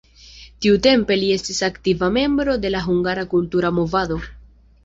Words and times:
Tiutempe 0.65 1.17
li 1.23 1.29
estis 1.35 1.59
aktiva 1.69 2.09
membro 2.17 2.57
de 2.65 2.75
la 2.77 2.83
hungara 2.89 3.29
kultura 3.35 3.75
movado. 3.83 4.23